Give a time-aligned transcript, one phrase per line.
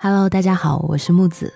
[0.00, 1.52] Hello，大家好，我是木子。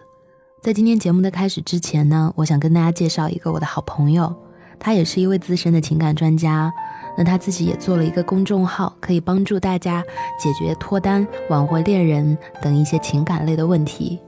[0.60, 4.34] 在今天节目的开始之前呢，我想跟大家介绍一个我的好朋友，
[4.80, 6.72] 他也是一位资深的情感专家。
[7.16, 10.02] 那他自己也做了一个公众号，可以帮助大家
[10.40, 14.20] 解决脱单、挽回恋人等一些情感类的问题。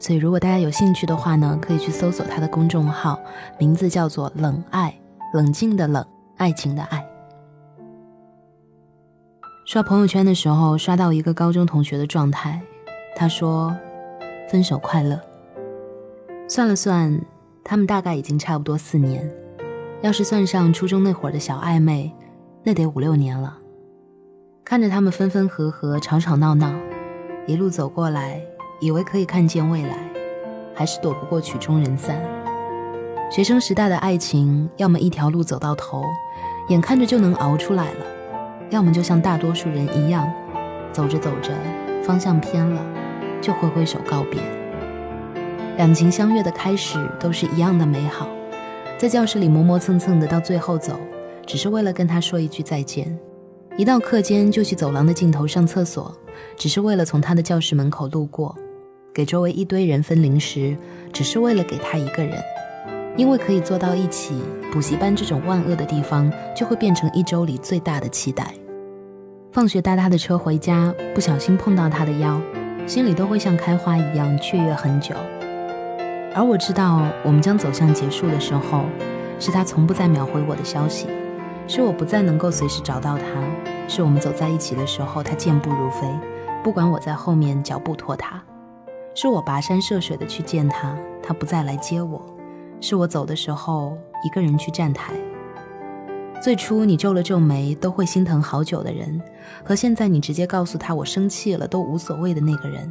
[0.00, 3.20] 所以，如果大家有兴趣的话呢，可以去搜索他的公众号，
[3.56, 4.92] 名字叫做“冷爱”，
[5.32, 6.04] 冷静的冷，
[6.38, 7.06] 爱情的爱。
[9.64, 12.60] 刷朋友圈的时候，刷到一个高中同学的状态。
[13.20, 13.76] 他说
[14.48, 15.20] ：“分手快乐。”
[16.48, 17.20] 算了算，
[17.62, 19.30] 他们大概已经差不多四年。
[20.00, 22.10] 要是算上初中那会儿的小暧昧，
[22.62, 23.58] 那得五六年了。
[24.64, 26.72] 看着他们分分合合、吵吵闹闹，
[27.46, 28.40] 一路走过来，
[28.80, 29.98] 以为可以看见未来，
[30.74, 32.18] 还是躲不过曲终人散。
[33.30, 36.02] 学生时代的爱情，要么一条路走到头，
[36.70, 38.06] 眼看着就能熬出来了；
[38.70, 40.26] 要么就像大多数人一样，
[40.90, 41.52] 走着走着，
[42.02, 42.82] 方向偏了。
[43.40, 44.40] 就挥挥手告别。
[45.76, 48.28] 两情相悦的开始都是一样的美好，
[48.98, 50.98] 在教室里磨磨蹭蹭的到最后走，
[51.46, 53.06] 只是为了跟他说一句再见；
[53.76, 56.14] 一到课间就去走廊的尽头上厕所，
[56.56, 58.54] 只是为了从他的教室门口路过；
[59.14, 60.76] 给周围一堆人分零食，
[61.12, 62.38] 只是为了给他一个人。
[63.16, 64.34] 因为可以坐到一起，
[64.72, 68.54] 补习班这种万恶的地方就会变成一周里最大的期待。
[69.50, 72.40] 放学搭他的车回家，不小心碰到他的腰。
[72.86, 75.14] 心里都会像开花一样雀跃很久，
[76.34, 78.84] 而我知道我们将走向结束的时候，
[79.38, 81.06] 是他从不再秒回我的消息，
[81.68, 83.24] 是我不再能够随时找到他，
[83.86, 86.06] 是我们走在一起的时候他健步如飞，
[86.64, 88.42] 不管我在后面脚步拖沓，
[89.14, 92.20] 是我跋山涉水的去见他，他不再来接我，
[92.80, 95.14] 是我走的时候一个人去站台。
[96.40, 99.20] 最初你皱了皱眉都会心疼好久的人，
[99.62, 102.90] 和现在你直接告诉他我生气了都无所谓的那个人，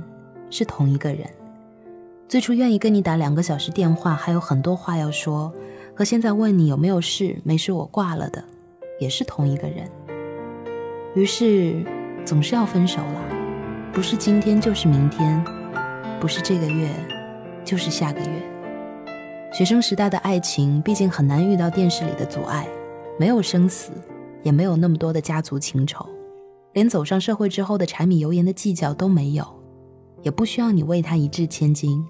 [0.51, 1.27] 是同一个人。
[2.27, 5.51] 最初愿意跟你打两个小时电话，还有很多话要说，
[5.95, 8.43] 和现在问你有没有事，没事我挂了的，
[8.99, 9.89] 也是同一个人。
[11.15, 11.83] 于是，
[12.23, 13.21] 总是要分手了，
[13.91, 15.43] 不是今天就是明天，
[16.19, 16.87] 不是这个月，
[17.65, 18.27] 就是下个月。
[19.51, 22.67] 学生时代的爱情，毕竟很难遇到电视里的阻碍。
[23.19, 23.91] 没有生死，
[24.43, 26.05] 也没有那么多的家族情仇，
[26.71, 29.45] 连走上社会之后的柴米油盐的计较都没有，
[30.21, 32.01] 也不需要你为他一掷千金。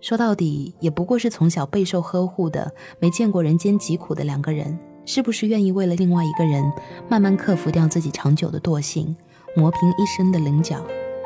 [0.00, 6.72] 说到底，也不过是从小备受呵护的、没见过人间疾苦的两个人，是不是愿意为了另外一个人，
[7.08, 9.16] 慢慢克服掉自己长久的惰性，
[9.56, 10.80] 磨平一身的棱角，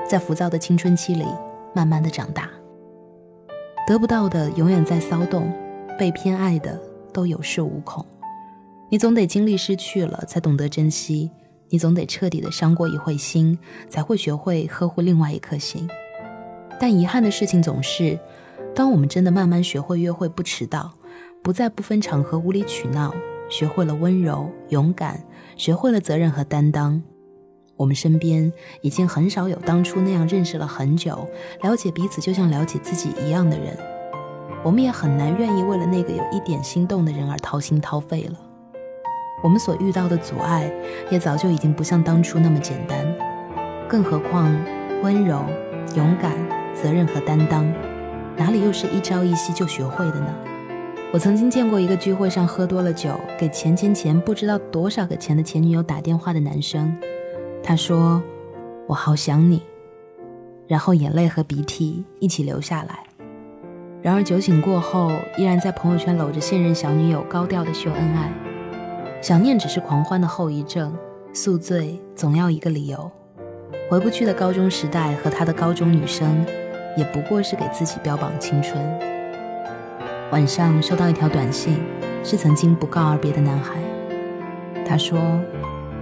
[0.08, 1.26] 在浮躁的青春期里
[1.74, 2.48] 慢慢的长大。
[3.86, 5.52] 得不到的永远在骚动，
[5.98, 6.80] 被偏爱的
[7.12, 8.02] 都有恃无恐。
[8.92, 11.30] 你总得经历失去了，才懂得珍惜；
[11.70, 13.58] 你总得彻底的伤过一回心，
[13.88, 15.88] 才会学会呵护另外一颗心。
[16.78, 18.18] 但遗憾的事情总是，
[18.74, 20.92] 当我们真的慢慢学会约会不迟到，
[21.42, 23.14] 不再不分场合无理取闹，
[23.48, 25.24] 学会了温柔勇敢，
[25.56, 27.02] 学会了责任和担当，
[27.78, 31.26] 我们身边已经很少有当初那样认识了很久、
[31.62, 33.74] 了解彼此就像了解自己一样的人。
[34.62, 38.38] 我们也很难愿意为了那个有一点心动的人而掏心掏肺了。
[39.42, 40.72] 我们所遇到的阻碍，
[41.10, 42.98] 也早就已经不像当初那么简单。
[43.88, 44.54] 更何况，
[45.02, 45.44] 温柔、
[45.96, 46.32] 勇敢、
[46.74, 47.70] 责任和担当，
[48.36, 50.34] 哪里又是一朝一夕就学会的呢？
[51.12, 56.96] 我曾经见过一个聚会上喝多了酒，给钱钱钱不知道多少个钱的前女友打电话的男生。
[57.62, 58.22] 他说
[58.88, 59.60] ：“我好想你。”
[60.66, 63.00] 然后眼泪和鼻涕一起流下来。
[64.00, 68.32] 然而酒醒过后，依然在朋友圈搂着现任小女友高调的秀恩爱。
[69.22, 70.92] 想念只是狂欢的后遗症，
[71.32, 73.08] 宿醉总要一个理由。
[73.88, 76.44] 回不去的高中时代和他的高中女生，
[76.96, 78.76] 也不过是给自己标榜青春。
[80.32, 81.78] 晚上收到一条短信，
[82.24, 83.76] 是曾经不告而别的男孩。
[84.84, 85.20] 他说：“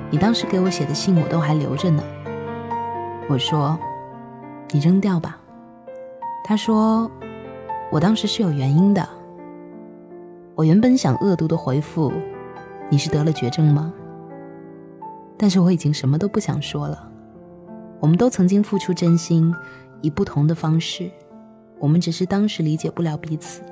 [0.08, 2.02] 你当时给我写的信我都还留着呢。”
[3.28, 3.78] 我说
[4.72, 5.38] ：“你扔掉吧。”
[6.42, 7.10] 他说
[7.92, 9.06] ：“我当时是有原因的。”
[10.56, 12.10] 我原本想恶毒的回复。
[12.90, 13.94] 你是得了绝症吗？
[15.38, 17.08] 但是我已经什么都不想说了。
[18.00, 19.54] 我们都曾经付出真心，
[20.02, 21.10] 以不同的方式。
[21.78, 23.62] 我们只是当时理解不了彼此，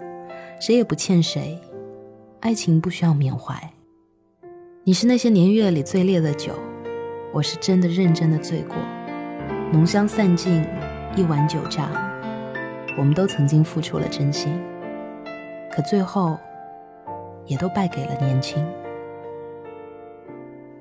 [0.61, 1.61] 谁也不欠谁。
[2.41, 3.55] 爱情不需要缅怀。
[4.85, 6.53] 你是那些年月里最烈的酒，
[7.35, 8.77] 我是真的认真的醉过。
[9.73, 10.65] 浓香散尽，
[11.17, 11.91] 一碗酒炸。
[12.97, 14.59] 我们都曾经付出了真心，
[15.71, 16.39] 可最后，
[17.45, 18.65] 也都败给了年轻。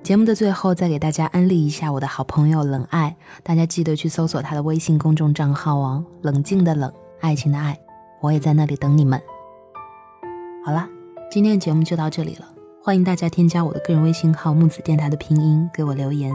[0.08, 3.14] 节目的最后，再给大家安利一下我的好朋友冷爱，
[3.44, 6.02] 大家记得去搜索他的微信公众账号哦。
[6.22, 6.90] 冷静的冷，
[7.20, 7.78] 爱情的爱，
[8.22, 9.22] 我也在那里等你们。
[10.64, 10.88] 好啦，
[11.30, 12.46] 今天的节目就到这里了，
[12.82, 16.34] 欢迎大家添加我的个人微信号木子电台的拼音，给我留言，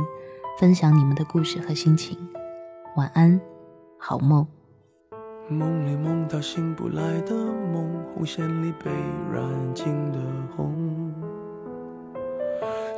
[0.60, 2.14] 分享你们的故事和心情。
[2.96, 3.40] 晚安，
[3.98, 4.46] 好梦。
[5.48, 7.34] 梦里梦到醒不来的
[7.72, 8.90] 梦，红线里被
[9.32, 9.42] 染
[9.74, 10.18] 尽的。